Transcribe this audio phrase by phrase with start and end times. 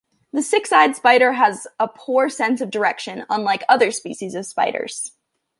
[0.33, 5.11] The six-eyed spider has a poor sense of direction, unlike other species of spiders.